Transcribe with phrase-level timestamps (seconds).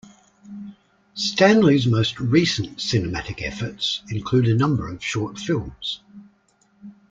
[1.13, 6.01] Stanley's most recent cinematic efforts include a number of short films.